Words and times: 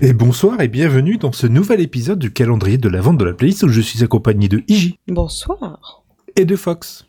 Et 0.00 0.12
bonsoir 0.12 0.60
et 0.60 0.68
bienvenue 0.68 1.18
dans 1.18 1.32
ce 1.32 1.46
nouvel 1.46 1.80
épisode 1.80 2.18
du 2.18 2.32
calendrier 2.32 2.78
de 2.78 2.88
la 2.88 3.00
vente 3.00 3.18
de 3.18 3.24
la 3.24 3.32
playlist 3.32 3.62
où 3.64 3.68
je 3.68 3.80
suis 3.80 4.02
accompagné 4.02 4.48
de 4.48 4.62
Iji 4.68 4.98
Bonsoir. 5.08 6.02
et 6.36 6.44
de 6.44 6.56
Fox. 6.56 7.06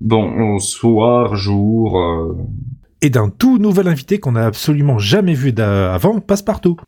Bonsoir, 0.00 1.34
jour. 1.36 1.98
euh, 2.00 2.36
Et 3.02 3.10
d'un 3.10 3.28
tout 3.28 3.58
nouvel 3.58 3.88
invité 3.88 4.18
qu'on 4.18 4.32
n'a 4.32 4.46
absolument 4.46 4.98
jamais 4.98 5.34
vu 5.34 5.52
avant, 5.58 6.20
Passepartout. 6.20 6.76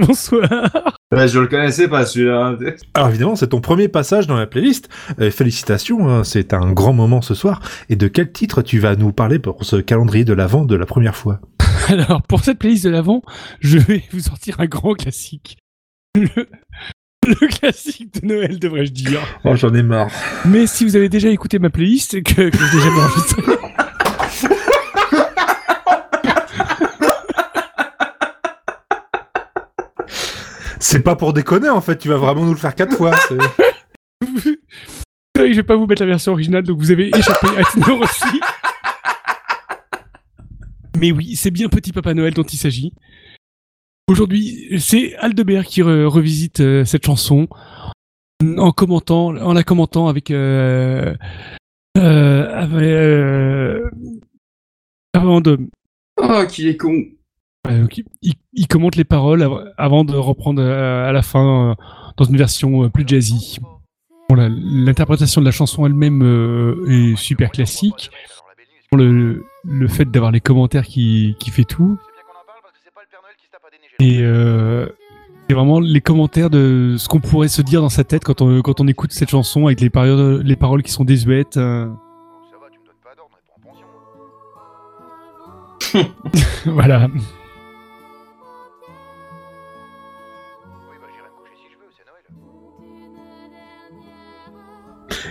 Bonsoir. 0.00 0.42
ouais, 1.12 1.28
je 1.28 1.38
le 1.38 1.46
connaissais 1.46 1.86
pas 1.86 2.04
celui-là. 2.04 2.56
Alors 2.94 3.10
évidemment, 3.10 3.36
c'est 3.36 3.46
ton 3.48 3.60
premier 3.60 3.86
passage 3.86 4.26
dans 4.26 4.34
la 4.34 4.46
playlist. 4.48 4.88
Euh, 5.20 5.30
félicitations, 5.30 6.08
hein, 6.08 6.24
c'est 6.24 6.52
un 6.52 6.72
grand 6.72 6.92
moment 6.92 7.22
ce 7.22 7.34
soir. 7.34 7.60
Et 7.88 7.94
de 7.94 8.08
quel 8.08 8.32
titre 8.32 8.62
tu 8.62 8.80
vas 8.80 8.96
nous 8.96 9.12
parler 9.12 9.38
pour 9.38 9.64
ce 9.64 9.76
calendrier 9.76 10.24
de 10.24 10.32
la 10.32 10.48
vente 10.48 10.66
de 10.66 10.74
la 10.74 10.84
première 10.86 11.14
fois? 11.14 11.38
Alors, 11.88 12.22
pour 12.22 12.44
cette 12.44 12.58
playlist 12.58 12.84
de 12.84 12.90
l'avant, 12.90 13.22
je 13.60 13.78
vais 13.78 14.02
vous 14.12 14.20
sortir 14.20 14.60
un 14.60 14.66
grand 14.66 14.94
classique. 14.94 15.56
Le, 16.16 16.28
le 17.40 17.46
classique 17.48 18.20
de 18.22 18.26
Noël, 18.28 18.58
devrais-je 18.58 18.92
dire. 18.92 19.18
Oh, 19.44 19.56
j'en 19.56 19.72
ai 19.74 19.82
marre. 19.82 20.10
Mais 20.44 20.66
si 20.66 20.84
vous 20.84 20.94
avez 20.94 21.08
déjà 21.08 21.30
écouté 21.30 21.58
ma 21.58 21.70
playlist, 21.70 22.22
que, 22.22 22.50
que 22.50 22.56
je 22.58 22.76
n'ai 22.76 22.82
jamais 22.82 23.00
enregistrée, 23.00 23.42
C'est 30.80 31.00
pas 31.00 31.16
pour 31.16 31.32
déconner 31.32 31.68
en 31.70 31.80
fait, 31.80 31.96
tu 31.98 32.08
vas 32.08 32.16
vraiment 32.16 32.44
nous 32.44 32.52
le 32.52 32.58
faire 32.58 32.74
quatre 32.74 32.96
fois. 32.96 33.12
c'est- 33.28 33.38
je 35.36 35.56
vais 35.56 35.62
pas 35.62 35.76
vous 35.76 35.86
mettre 35.86 36.02
la 36.02 36.08
version 36.08 36.32
originale, 36.32 36.62
donc 36.62 36.78
vous 36.78 36.90
avez 36.90 37.08
échappé 37.08 37.46
à 37.58 37.64
Tinder 37.64 37.92
aussi. 38.02 38.40
Mais 41.04 41.12
oui, 41.12 41.36
c'est 41.36 41.50
bien 41.50 41.68
Petit 41.68 41.92
Papa 41.92 42.14
Noël 42.14 42.32
dont 42.32 42.44
il 42.44 42.56
s'agit. 42.56 42.94
Aujourd'hui, 44.08 44.78
c'est 44.78 45.14
Aldebert 45.16 45.66
qui 45.66 45.82
re- 45.82 46.04
revisite 46.06 46.60
euh, 46.60 46.86
cette 46.86 47.04
chanson 47.04 47.46
en 48.56 48.72
commentant, 48.72 49.26
en 49.36 49.52
la 49.52 49.62
commentant 49.64 50.08
avec, 50.08 50.30
euh, 50.30 51.14
euh, 51.98 53.90
avant 55.12 55.42
de, 55.42 55.58
Oh, 56.16 56.44
qu'il 56.48 56.68
est 56.68 56.76
con. 56.78 57.04
Il- 57.68 58.04
il, 58.22 58.32
il 58.54 58.66
commente 58.66 58.96
les 58.96 59.04
paroles 59.04 59.42
av- 59.42 59.74
avant 59.76 60.04
de 60.04 60.14
reprendre 60.14 60.62
à 60.62 61.12
la 61.12 61.22
fin 61.22 61.76
dans 62.16 62.24
une 62.24 62.38
version 62.38 62.88
plus 62.88 63.06
jazzy. 63.06 63.58
Bon, 64.30 64.36
L'interprétation 64.36 65.42
de 65.42 65.46
la 65.46 65.50
chanson 65.52 65.84
elle-même 65.84 66.22
est 66.88 67.14
super 67.16 67.50
classique. 67.50 68.10
Le, 68.96 69.44
le 69.64 69.88
fait 69.88 70.04
d'avoir 70.04 70.30
les 70.32 70.40
commentaires 70.40 70.84
qui, 70.84 71.36
qui 71.38 71.50
fait 71.50 71.64
tout. 71.64 71.98
Et 74.00 74.20
euh, 74.22 74.86
c'est 75.48 75.54
vraiment 75.54 75.80
les 75.80 76.00
commentaires 76.00 76.50
de 76.50 76.96
ce 76.98 77.08
qu'on 77.08 77.20
pourrait 77.20 77.48
se 77.48 77.62
dire 77.62 77.80
dans 77.80 77.88
sa 77.88 78.04
tête 78.04 78.24
quand 78.24 78.42
on, 78.42 78.60
quand 78.62 78.80
on 78.80 78.88
écoute 78.88 79.12
cette 79.12 79.30
chanson 79.30 79.66
avec 79.66 79.80
les, 79.80 79.90
paroles 79.90 80.42
les 80.42 80.56
paroles 80.56 80.82
qui 80.82 80.90
sont 80.92 81.04
désuètes. 81.04 81.56
euh. 81.56 81.88
voilà. 86.66 87.08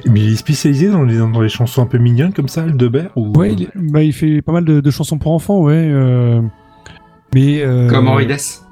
Mais 0.09 0.19
il 0.21 0.33
est 0.33 0.35
spécialisé 0.35 0.89
dans 0.89 1.03
les, 1.03 1.17
dans 1.17 1.41
les 1.41 1.49
chansons 1.49 1.81
un 1.81 1.85
peu 1.85 1.97
mignonnes 1.97 2.33
comme 2.33 2.47
ça, 2.47 2.63
Aldebert 2.63 3.11
ou... 3.15 3.31
Ouais, 3.37 3.53
il, 3.53 3.69
bah, 3.75 4.03
il 4.03 4.13
fait 4.13 4.41
pas 4.41 4.51
mal 4.51 4.65
de, 4.65 4.79
de 4.81 4.91
chansons 4.91 5.17
pour 5.17 5.31
enfants, 5.31 5.61
ouais. 5.61 5.73
euh, 5.89 6.41
mais 7.33 7.61
euh, 7.63 7.89
Comme 7.89 8.07
Henri 8.07 8.27
Dess. 8.27 8.65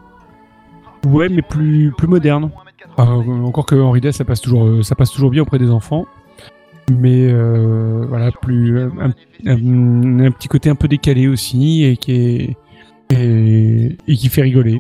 Ouais, 1.08 1.30
mais 1.30 1.42
plus 1.42 1.92
plus 1.98 2.08
moderne. 2.08 2.52
Enfin, 2.98 3.23
euh, 3.28 3.44
encore 3.44 3.66
que 3.66 3.76
Henri 3.76 4.02
Dess, 4.02 4.17
ça 4.17 4.26
passe 4.26 4.42
toujours, 4.42 4.84
ça 4.86 4.95
passe 4.95 5.12
toujours 5.12 5.32
bien 5.32 5.42
auprès 5.42 5.58
des 5.59 5.70
enfants. 5.71 6.05
Mais 6.92 7.27
euh, 7.32 8.05
voilà, 8.10 8.32
plus 8.32 8.80
un, 8.80 9.14
un- 9.48 10.20
un 10.26 10.32
petit 10.32 10.48
côté 10.48 10.70
un 10.70 10.76
peu 10.76 10.88
décalé 10.88 11.27
aussi 11.27 11.83
et 11.86 11.95
qui 11.98 12.11
est 12.11 12.58
et, 13.11 13.98
et 14.08 14.16
qui 14.16 14.27
fait 14.30 14.42
rigoler. 14.42 14.80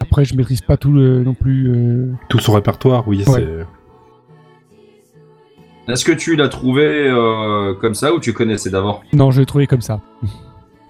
Après, 0.00 0.24
je 0.24 0.34
maîtrise 0.36 0.60
pas 0.60 0.76
tout 0.76 0.92
le, 0.92 1.22
non 1.22 1.34
plus. 1.34 1.68
euh, 1.70 2.12
Tout 2.28 2.38
son 2.40 2.52
répertoire, 2.52 3.06
oui. 3.06 3.18
Ouais. 3.18 3.24
c'est- 3.26 3.66
Est-ce 5.88 6.04
que 6.04 6.12
tu 6.12 6.36
l'as 6.36 6.48
trouvé 6.48 7.08
euh, 7.08 7.74
comme 7.80 7.94
ça 7.94 8.12
ou 8.14 8.20
tu 8.20 8.32
connaissais 8.32 8.70
d'abord 8.70 9.02
Non, 9.12 9.30
je 9.30 9.40
l'ai 9.40 9.46
trouvé 9.46 9.66
comme 9.66 9.80
ça. 9.80 10.00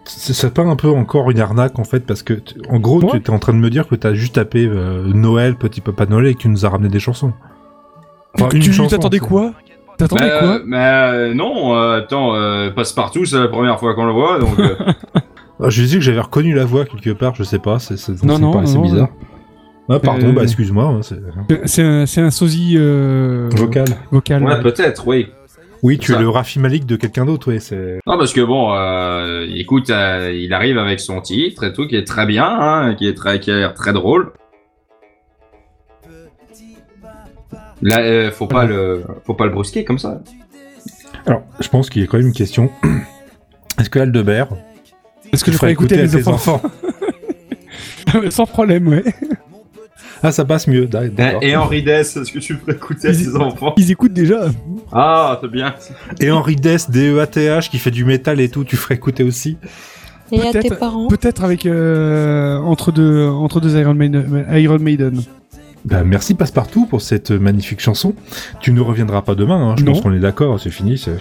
C'est 0.05 0.33
c'est 0.33 0.53
pas 0.53 0.63
un 0.63 0.77
peu 0.77 0.89
encore 0.91 1.31
une 1.31 1.39
arnaque 1.41 1.79
en 1.79 1.85
fait 1.85 2.01
parce 2.05 2.23
que 2.23 2.41
en 2.69 2.79
gros 2.81 3.01
Ouais. 3.01 3.11
tu 3.13 3.17
étais 3.19 3.31
en 3.31 3.39
train 3.39 3.53
de 3.53 3.59
me 3.59 3.71
dire 3.71 3.87
que 3.87 3.95
t'as 3.95 4.15
juste 4.15 4.35
tapé 4.35 4.67
euh, 4.67 5.05
Noël 5.07 5.55
petit 5.55 5.81
papa 5.81 6.07
Noël 6.07 6.27
et 6.27 6.35
que 6.35 6.41
tu 6.41 6.49
nous 6.49 6.67
as 6.67 6.69
ramené 6.69 6.89
des 6.89 6.99
chansons. 7.01 7.33
Enfin, 8.35 8.49
tu 8.49 8.73
chanson, 8.73 8.89
t'attendais 8.97 9.19
c'est- 9.19 9.27
quoi 9.27 9.53
T'attendais 9.99 10.25
Mais, 10.25 10.39
quoi 10.41 10.49
euh, 10.57 10.63
mais 10.67 10.77
euh, 10.79 11.35
non, 11.35 11.77
euh, 11.77 11.99
attends, 11.99 12.35
euh, 12.35 12.71
passe-partout, 12.71 13.25
c'est 13.27 13.39
la 13.39 13.49
première 13.49 13.79
fois 13.79 13.95
qu'on 13.95 14.07
le 14.07 14.13
voit, 14.13 14.39
donc... 14.39 14.59
euh, 14.59 14.75
Ah, 15.65 15.69
je 15.69 15.83
disais 15.83 15.99
que 15.99 16.03
j'avais 16.03 16.19
reconnu 16.21 16.55
la 16.55 16.65
voix 16.65 16.85
quelque 16.87 17.11
part, 17.11 17.35
je 17.37 17.45
sais 17.45 17.61
pas, 17.61 17.79
c'est 17.79 17.97
c'est- 17.97 18.25
Non, 18.25 18.35
ça 18.35 18.41
non, 18.41 18.49
me 18.49 18.53
paraissait 18.55 18.75
non, 18.75 18.83
bizarre. 18.83 19.09
Ah 19.95 20.01
pardon, 20.01 20.29
Euh, 20.29 20.33
bah 20.33 20.43
excuse-moi, 20.45 20.85
hein, 20.85 21.01
c'est 21.03 21.21
C'est 21.67 21.83
un, 21.83 22.07
c'est 22.07 22.21
un 22.21 22.31
sosie 22.31 22.75
euh, 22.79 23.49
vocal. 23.55 23.85
vocal. 24.11 24.43
ouais, 24.43 24.61
peut-être, 24.63 25.07
oui. 25.07 25.29
Oui, 25.83 25.99
tu 25.99 26.13
es 26.15 26.19
le 26.19 26.29
Rafi 26.29 26.61
Malik 26.61 26.87
de 26.87 26.95
quelqu'un 26.95 27.25
d'autre, 27.27 27.51
oui, 27.51 27.61
c'est 27.61 27.99
Non, 28.07 28.17
parce 28.17 28.33
que 28.33 28.41
bon, 28.41 28.73
euh, 28.73 29.45
écoute, 29.53 29.91
euh, 29.91 30.33
il 30.33 30.53
arrive 30.55 30.79
avec 30.79 31.01
son 31.01 31.21
titre 31.21 31.65
et 31.65 31.73
tout, 31.73 31.89
qui 31.89 31.97
est 31.97 32.07
très 32.07 32.25
bien, 32.25 32.47
hein, 32.47 32.95
qui 32.95 33.09
est 33.09 33.15
très, 33.15 33.41
qui 33.41 33.51
a 33.51 33.57
l'air 33.57 33.75
très 33.75 33.93
drôle. 33.93 34.33
Là, 37.83 37.99
euh, 37.99 38.31
faut 38.31 38.47
pas 38.47 38.65
le, 38.65 39.03
faut 39.25 39.35
pas 39.35 39.45
le 39.45 39.51
brusquer 39.51 39.85
comme 39.85 39.99
ça. 39.99 40.23
Alors, 41.27 41.43
je 41.61 41.69
pense 41.69 41.91
qu'il 41.91 42.01
y 42.03 42.05
a 42.05 42.09
quand 42.09 42.17
même 42.19 42.29
une 42.29 42.33
question. 42.33 42.71
Est-ce 43.81 43.91
que 43.91 43.99
Aldebert 43.99 44.49
Est-ce 45.33 45.43
que 45.43 45.51
tu 45.51 45.55
je 45.55 45.59
ferais 45.59 45.73
écouter 45.73 45.97
à 45.97 46.03
à 46.03 46.03
mes 46.05 46.11
tes 46.11 46.29
enfants, 46.29 46.63
Sans 48.31 48.47
problème, 48.47 48.87
ouais. 48.89 49.03
Ah, 50.23 50.31
ça 50.33 50.45
passe 50.45 50.67
mieux, 50.69 50.87
d'accord. 50.87 51.43
Et 51.43 51.57
Henri 51.57 51.83
Dess, 51.83 52.17
est-ce 52.17 52.31
que 52.33 52.39
tu 52.39 52.55
ferais 52.55 52.73
écouter 52.73 53.09
à 53.09 53.13
tes 53.13 53.35
enfants 53.37 53.75
Ils 53.77 53.91
écoutent 53.91 54.13
déjà. 54.13 54.47
Ah, 54.93 55.39
c'est 55.43 55.51
bien. 55.51 55.75
Et 56.21 56.31
Henri 56.31 56.57
Dess, 56.57 56.91
DEATH, 56.91 57.69
qui 57.71 57.79
fait 57.79 57.91
du 57.91 58.05
métal 58.05 58.41
et 58.41 58.49
tout, 58.49 58.63
tu 58.65 58.77
ferais 58.77 58.95
écouter 58.95 59.25
aussi 59.25 59.57
Et 60.31 60.41
à 60.41 60.53
tes 60.53 60.61
Peut-être- 60.61 60.79
parents 60.79 61.09
Peut-être 61.09 61.43
avec 61.45 61.67
euh, 61.67 62.57
entre 62.59 62.93
deux 62.93 63.27
entre 63.27 63.61
deux 63.61 63.77
Iron 63.79 63.95
Maiden. 63.95 64.47
Iron 64.53 64.79
Maiden. 64.79 65.21
Bah, 65.85 66.05
merci 66.05 66.35
Passepartout 66.35 66.87
pour 66.87 67.03
cette 67.03 67.33
magnifique 67.33 67.81
chanson. 67.81 68.15
Tu 68.61 68.71
ne 68.73 68.81
reviendras 68.81 69.23
pas 69.23 69.35
demain, 69.35 69.71
hein, 69.71 69.75
je 69.77 69.85
Non. 69.85 69.93
pense 69.93 70.03
qu'on 70.03 70.13
est 70.13 70.21
d'accord, 70.21 70.61
c'est 70.61 70.71
fini. 70.71 70.97
C'est 70.99 71.17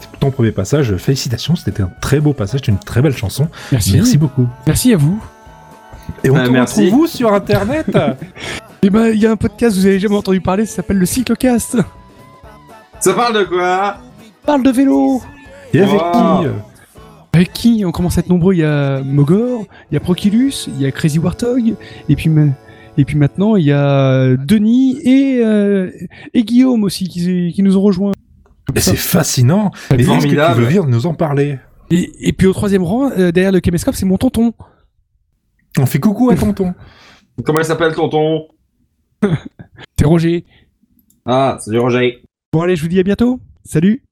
c'est 0.00 0.18
ton 0.20 0.30
premier 0.30 0.52
passage. 0.52 0.96
Félicitations, 0.96 1.54
c'était 1.56 1.82
un 1.82 1.90
très 2.00 2.20
beau 2.20 2.32
passage, 2.32 2.60
c'était 2.60 2.72
une 2.72 2.78
très 2.78 3.02
belle 3.02 3.14
chanson. 3.16 3.48
Merci. 3.72 3.92
Merci 3.94 4.16
beaucoup. 4.16 4.48
Merci 4.66 4.94
à 4.94 4.96
vous. 4.96 5.22
Et 6.26 6.30
on 6.30 6.36
Euh, 6.36 6.44
te 6.46 6.50
merci. 6.50 6.84
retrouve 6.86 7.00
où 7.02 7.06
sur 7.06 7.32
internet 7.32 7.86
Et 8.82 8.90
ben 8.90 9.06
il 9.08 9.20
y 9.20 9.26
a 9.26 9.30
un 9.30 9.36
podcast 9.36 9.76
vous 9.76 9.86
avez 9.86 9.98
jamais 10.00 10.16
entendu 10.16 10.40
parler, 10.40 10.66
ça 10.66 10.76
s'appelle 10.76 10.98
le 10.98 11.06
Cyclocast. 11.06 11.76
Ça 13.00 13.12
parle 13.14 13.38
de 13.38 13.44
quoi 13.44 13.98
Parle 14.44 14.62
de 14.62 14.70
vélo. 14.70 15.22
Et 15.72 15.80
avec 15.80 15.92
Wow. 16.00 16.12
qui 16.40 16.46
euh 16.46 16.52
Avec 17.32 17.52
qui? 17.52 17.84
On 17.86 17.92
commence 17.92 18.16
à 18.18 18.20
être 18.20 18.28
nombreux. 18.28 18.54
Il 18.54 18.58
y 18.60 18.64
a 18.64 19.02
Mogor, 19.02 19.66
il 19.90 19.94
y 19.94 19.96
a 19.96 20.00
Proculus, 20.00 20.52
il 20.68 20.80
y 20.82 20.86
a 20.86 20.90
Crazy 20.90 21.18
Warthog, 21.18 21.74
et 22.08 22.16
puis 22.16 22.30
et 22.98 23.04
puis 23.04 23.16
maintenant 23.16 23.56
il 23.56 23.64
y 23.66 23.72
a 23.72 24.36
Denis 24.36 24.98
et 25.04 25.40
euh, 25.44 25.90
et 26.34 26.42
Guillaume 26.44 26.82
aussi 26.84 27.08
qui, 27.08 27.52
qui 27.54 27.62
nous 27.62 27.76
ont 27.76 27.82
rejoints. 27.82 28.12
Et 28.74 28.80
c'est 28.80 28.96
fascinant. 28.96 29.70
Et 29.90 29.94
est-ce 29.94 29.98
que 30.00 30.02
tu 30.02 30.06
formidable. 30.20 30.60
veux 30.60 30.66
venir 30.66 30.86
nous 30.86 31.06
en 31.06 31.14
parler? 31.14 31.58
Et, 31.90 32.10
et 32.28 32.32
puis 32.32 32.46
au 32.48 32.52
troisième 32.52 32.82
rang, 32.82 33.10
euh, 33.16 33.30
derrière 33.30 33.52
le 33.52 33.60
caméscope, 33.60 33.94
c'est 33.94 34.06
mon 34.06 34.16
tonton. 34.18 34.52
On 35.78 35.86
fait 35.86 36.00
coucou 36.00 36.30
à 36.30 36.36
tonton. 36.36 36.74
Comment 37.44 37.58
il 37.60 37.64
s'appelle, 37.64 37.94
tonton 37.94 38.48
C'est 39.98 40.06
Roger. 40.06 40.44
Ah, 41.26 41.56
c'est 41.60 41.70
du 41.70 41.78
Roger. 41.78 42.22
Bon 42.52 42.62
allez, 42.62 42.76
je 42.76 42.82
vous 42.82 42.88
dis 42.88 42.98
à 43.00 43.02
bientôt. 43.02 43.40
Salut. 43.64 44.02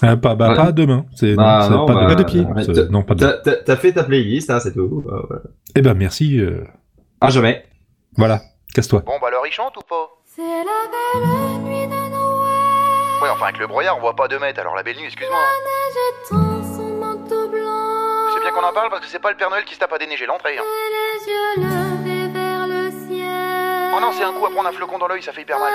Ah, 0.00 0.16
pas, 0.16 0.34
bah, 0.34 0.50
Ouais. 0.50 0.56
pas 0.56 0.72
demain. 0.72 1.04
C'est, 1.14 1.34
non, 1.34 1.36
pas, 1.36 1.68
bah, 1.94 2.02
de... 2.02 2.06
pas 2.08 2.14
de 2.14 2.24
pied. 2.24 2.40
ouais, 2.42 2.88
non, 2.90 3.02
pas 3.02 3.14
de. 3.14 3.60
T'as 3.64 3.76
fait 3.76 3.92
ta 3.92 4.04
playlist, 4.04 4.50
hein, 4.50 4.60
c'est 4.60 4.72
tout. 4.72 5.02
Ouais. 5.06 5.36
Eh 5.76 5.82
ben, 5.82 5.94
merci. 5.94 6.38
euh, 6.40 6.64
Ah, 7.20 7.30
jamais. 7.30 7.64
Voilà, 8.16 8.42
casse-toi. 8.74 9.02
Bon 9.06 9.12
bah 9.20 9.28
alors 9.28 9.46
il 9.46 9.52
chante 9.52 9.74
ou 9.76 9.80
pas? 9.88 10.08
C'est 10.26 10.42
la 10.42 10.64
belle 10.92 11.62
nuit 11.64 11.86
de 11.86 12.10
Noël. 12.10 13.22
Ouais 13.22 13.28
enfin 13.32 13.46
avec 13.46 13.58
le 13.58 13.66
brouillard 13.66 13.96
on 13.96 14.00
voit 14.00 14.14
pas 14.14 14.28
2 14.28 14.38
mètres 14.38 14.60
alors 14.60 14.74
la 14.76 14.82
belle 14.82 14.96
nuit 14.96 15.06
excuse-moi 15.06 16.61
qu'on 18.52 18.62
en 18.62 18.72
parle 18.72 18.90
parce 18.90 19.02
que 19.02 19.08
c'est 19.08 19.18
pas 19.18 19.30
le 19.30 19.36
Père 19.36 19.50
Noël 19.50 19.64
qui 19.64 19.74
se 19.74 19.78
tape 19.80 19.92
à 19.92 19.98
déneiger 19.98 20.26
l'entrée. 20.26 20.58
Hein. 20.58 20.62
Oh 23.94 24.00
non, 24.00 24.12
c'est 24.12 24.24
un 24.24 24.32
coup 24.32 24.46
à 24.46 24.50
prendre 24.50 24.68
un 24.68 24.72
flocon 24.72 24.98
dans 24.98 25.06
l'œil, 25.06 25.22
ça 25.22 25.32
fait 25.32 25.42
hyper 25.42 25.58
mal. 25.58 25.72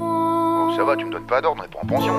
Oh, 0.00 0.72
ça 0.76 0.84
va, 0.84 0.96
tu 0.96 1.04
me 1.04 1.12
donnes 1.12 1.26
pas 1.26 1.40
d'ordre, 1.40 1.62
on 1.62 1.64
est 1.64 1.72
pas 1.72 1.80
en 1.82 1.86
pension. 1.86 2.14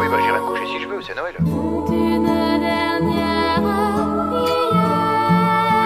Oui, 0.00 0.08
bah 0.08 0.18
j'irai 0.20 0.40
me 0.40 0.46
coucher 0.46 0.66
si 0.66 0.80
je 0.80 0.88
veux, 0.88 1.02
c'est 1.02 1.14
Noël. 1.14 1.34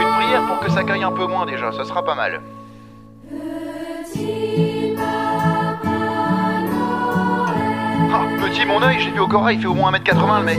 Une 0.01 0.13
prière 0.15 0.47
pour 0.47 0.61
que 0.61 0.71
ça 0.71 0.85
caille 0.85 1.05
un 1.05 1.13
peu 1.13 1.27
moins 1.27 1.47
déjà, 1.47 1.73
ça 1.73 1.85
sera 1.85 2.03
pas 2.03 2.15
mal. 2.15 2.43
Petit 8.49 8.65
mon 8.65 8.83
œil, 8.83 8.99
j'ai 8.99 9.11
vu 9.11 9.21
au 9.21 9.27
Cora, 9.27 9.53
il 9.53 9.61
fait 9.61 9.67
au 9.67 9.75
moins 9.75 9.93
1m80 9.93 10.39
le 10.39 10.45
mec. 10.45 10.59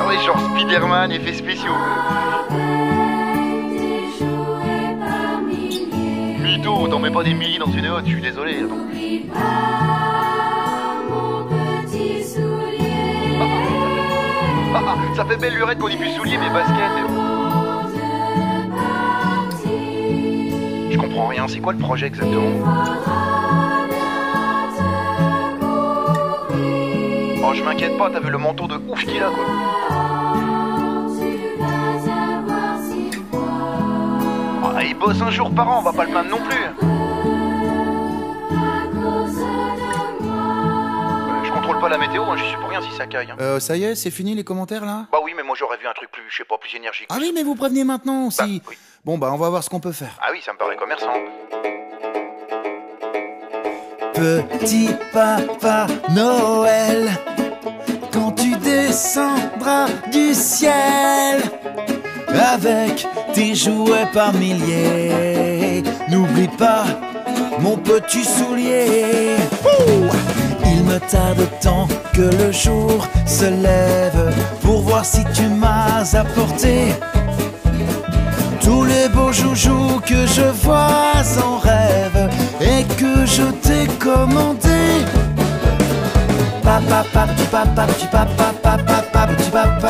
Ah 0.00 0.04
oui, 0.08 0.14
genre 0.24 0.40
Spider-Man, 0.50 1.12
effets 1.12 1.34
spéciaux. 1.34 1.76
Mytho, 6.40 6.88
t'en 6.88 6.98
mets 6.98 7.10
pas 7.10 7.22
des 7.22 7.34
milliers 7.34 7.58
dans 7.58 7.70
une 7.70 7.86
hotte, 7.86 8.04
je 8.06 8.10
suis 8.10 8.22
désolé. 8.22 8.64
attends. 14.74 14.98
Ça 15.16 15.24
fait 15.24 15.36
belle 15.36 15.54
lurette 15.54 15.78
qu'on 15.78 15.88
y 15.88 15.96
puisse 15.96 16.16
soulier 16.16 16.38
mes 16.38 16.50
baskets. 16.50 17.13
C'est 21.48 21.60
quoi 21.60 21.72
le 21.72 21.78
projet 21.78 22.06
exactement? 22.06 22.40
Oh, 27.46 27.52
je 27.54 27.62
m'inquiète 27.62 27.98
pas, 27.98 28.10
t'as 28.10 28.20
vu 28.20 28.30
le 28.30 28.38
manteau 28.38 28.66
de 28.66 28.76
ouf 28.88 29.04
qu'il 29.04 29.22
a 29.22 29.28
quoi. 29.28 29.44
Ah, 34.76 34.82
il 34.82 34.94
bosse 34.98 35.20
un 35.20 35.30
jour 35.30 35.54
par 35.54 35.68
an, 35.68 35.78
on 35.80 35.82
va 35.82 35.92
pas 35.92 36.04
le 36.04 36.10
plaindre 36.10 36.30
non 36.30 36.38
plus. 36.38 36.93
Pas 41.84 41.90
la 41.90 41.98
météo, 41.98 42.22
hein, 42.24 42.36
j'y 42.38 42.46
suis 42.48 42.56
pour 42.56 42.70
rien 42.70 42.80
si 42.80 42.90
ça 42.96 43.06
caille. 43.06 43.30
hein. 43.30 43.36
Euh, 43.40 43.60
ça 43.60 43.76
y 43.76 43.84
est, 43.84 43.94
c'est 43.94 44.10
fini 44.10 44.34
les 44.34 44.42
commentaires 44.42 44.86
là? 44.86 45.04
Bah 45.12 45.18
oui, 45.22 45.32
mais 45.36 45.42
moi 45.42 45.54
j'aurais 45.58 45.76
vu 45.76 45.86
un 45.86 45.92
truc 45.92 46.10
plus, 46.10 46.22
je 46.30 46.38
sais 46.38 46.44
pas, 46.44 46.56
plus 46.56 46.74
énergique. 46.74 47.06
Ah 47.10 47.16
oui, 47.20 47.30
mais 47.34 47.42
vous 47.42 47.54
prévenez 47.54 47.84
maintenant 47.84 48.22
Bah, 48.22 48.26
aussi. 48.28 48.62
oui. 48.66 48.78
Bon, 49.04 49.18
bah, 49.18 49.28
on 49.32 49.36
va 49.36 49.50
voir 49.50 49.62
ce 49.62 49.68
qu'on 49.68 49.80
peut 49.80 49.92
faire. 49.92 50.16
Ah 50.22 50.28
oui, 50.32 50.40
ça 50.42 50.54
me 50.54 50.58
paraît 50.58 50.76
commerçant. 50.76 51.12
Petit 54.14 54.88
papa 55.12 55.86
Noël, 56.14 57.10
quand 58.12 58.32
tu 58.32 58.56
descendras 58.56 59.88
du 60.10 60.32
ciel 60.32 61.42
avec 62.28 63.06
tes 63.34 63.54
jouets 63.54 64.06
par 64.14 64.32
milliers, 64.32 65.82
n'oublie 66.08 66.48
pas 66.56 66.84
mon 67.58 67.76
petit 67.76 68.24
soulier. 68.24 69.36
Ouh 69.64 70.43
Me 70.94 71.00
tarde 71.00 71.48
tant 71.60 71.88
que 72.12 72.22
le 72.22 72.52
jour 72.52 73.04
se 73.26 73.46
lève 73.46 74.32
pour 74.62 74.82
voir 74.82 75.04
si 75.04 75.24
tu 75.34 75.48
m'as 75.48 76.14
apporté 76.14 76.94
tous 78.62 78.84
les 78.84 79.08
beaux 79.08 79.32
joujoux 79.32 80.00
que 80.06 80.24
je 80.24 80.42
vois 80.62 81.24
en 81.42 81.58
rêve 81.58 82.30
et 82.60 82.84
que 82.94 83.26
je 83.26 83.42
t'ai 83.64 83.88
commandé. 83.98 85.04
Papa, 86.62 87.04
papa, 87.12 87.26
petit 87.88 88.06
papa, 88.06 88.54
papa, 88.62 88.78
papa, 88.86 89.26
petit 89.34 89.50
papa. 89.50 89.88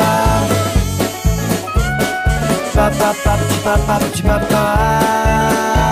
Papa, 2.73 3.13
papa, 3.23 3.37
papa, 3.63 3.99
papa. 4.23 5.84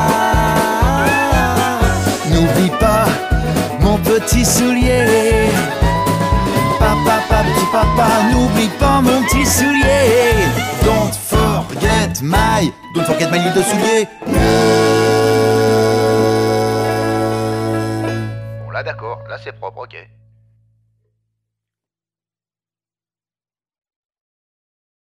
Petit 4.26 4.46
soulier. 4.46 5.50
Papa, 6.80 6.96
papa, 7.06 7.44
petit 7.44 7.66
papa, 7.72 8.08
n'oublie 8.32 8.70
pas 8.80 9.02
mon 9.02 9.22
petit 9.24 9.46
soulier. 9.46 10.36
Don't 10.84 11.14
forget 11.14 12.22
my, 12.22 12.72
don't 12.94 13.06
forget 13.06 13.30
my 13.32 13.40
de 13.40 13.62
soulier. 13.62 14.08
Bon 18.66 18.72
là 18.72 18.84
d'accord, 18.84 19.20
là 19.30 19.38
c'est 19.44 19.54
propre, 19.54 19.84
ok. 19.84 19.96